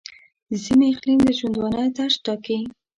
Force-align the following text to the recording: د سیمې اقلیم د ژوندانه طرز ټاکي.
د 0.49 0.51
سیمې 0.65 0.85
اقلیم 0.93 1.19
د 1.23 1.29
ژوندانه 1.37 1.83
طرز 1.97 2.15
ټاکي. 2.25 2.59